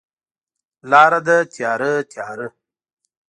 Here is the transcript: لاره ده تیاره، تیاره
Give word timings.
لاره 0.89 1.19
ده 1.27 1.37
تیاره، 1.53 1.91
تیاره 2.11 2.47